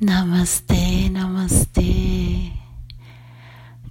[0.00, 2.52] Namaste, namaste.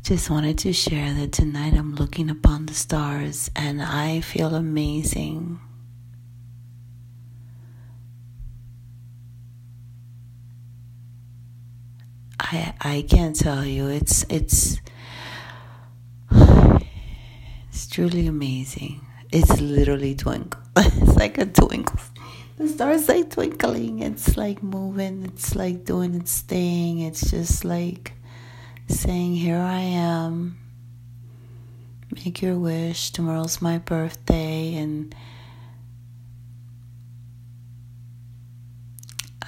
[0.04, 5.62] Just wanted to share that tonight I'm looking upon the stars and I feel amazing.
[12.38, 13.88] I I can't tell you.
[13.88, 14.82] It's it's
[17.70, 19.00] it's truly amazing.
[19.32, 20.60] It's literally twinkle.
[20.78, 22.00] it's like a twinkle.
[22.58, 24.00] The stars like twinkling.
[24.00, 25.26] It's like moving.
[25.26, 27.00] It's like doing its thing.
[27.00, 28.14] It's just like
[28.88, 30.58] saying, "Here I am.
[32.12, 33.12] Make your wish.
[33.12, 35.16] Tomorrow's my birthday and."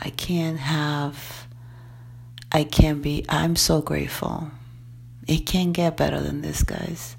[0.01, 1.45] I can't have
[2.55, 4.49] I can't be, I'm so grateful.
[5.27, 7.17] It can't get better than this, guys.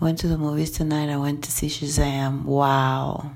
[0.00, 1.08] I went to the movies tonight.
[1.08, 2.44] I went to see Shazam.
[2.44, 3.32] Wow.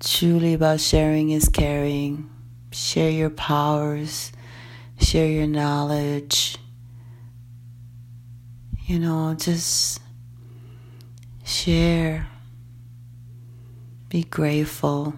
[0.00, 2.30] Truly about sharing is caring.
[2.72, 4.32] Share your powers,
[5.00, 6.56] share your knowledge.
[8.86, 10.00] You know, just
[11.44, 12.28] share.
[14.08, 15.14] Be grateful.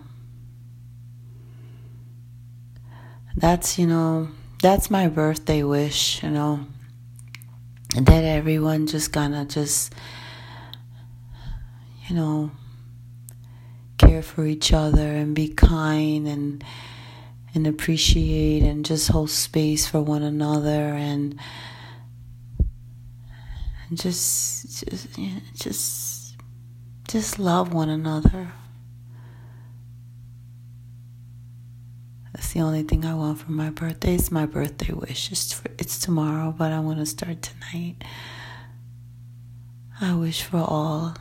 [3.37, 4.29] that's you know
[4.61, 6.61] that's my birthday wish you know
[7.95, 9.93] that everyone just gonna just
[12.09, 12.51] you know
[14.07, 16.65] care for each other and be kind and
[17.55, 21.39] and appreciate and just hold space for one another and
[23.89, 25.09] and just just
[25.55, 26.37] just
[27.09, 28.53] just love one another
[32.33, 34.15] That's the only thing I want for my birthday.
[34.15, 35.31] It's my birthday wish.
[35.31, 38.03] It's, for, it's tomorrow, but I want to start tonight.
[40.01, 41.15] I wish for all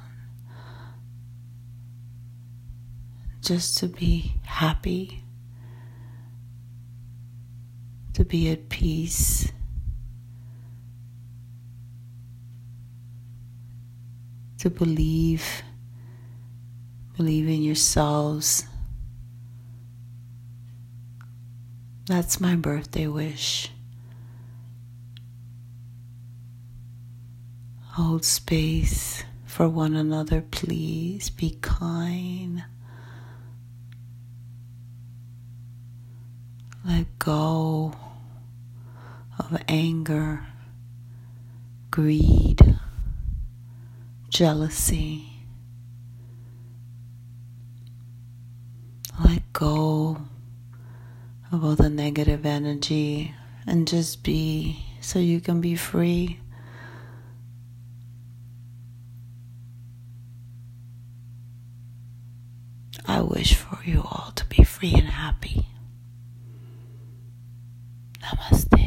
[3.42, 5.24] just to be happy,
[8.14, 9.52] to be at peace.
[14.60, 15.64] To believe,
[17.18, 18.66] believe in yourselves
[22.12, 23.72] That's my birthday wish.
[27.92, 31.30] Hold space for one another, please.
[31.30, 32.66] Be kind.
[36.84, 37.94] Let go
[39.38, 40.44] of anger,
[41.92, 42.60] greed,
[44.30, 45.30] jealousy.
[49.24, 50.18] Let go
[51.52, 53.36] of all the negative energy
[53.68, 56.40] and just be so you can be free.
[63.06, 65.68] I wish for you all to be free and happy.
[68.32, 68.81] Namaste.